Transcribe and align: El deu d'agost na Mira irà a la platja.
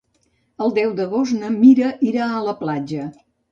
El 0.67 0.73
deu 0.77 0.95
d'agost 1.01 1.37
na 1.43 1.53
Mira 1.59 1.93
irà 2.13 2.33
a 2.33 2.43
la 2.51 2.59
platja. 2.65 3.09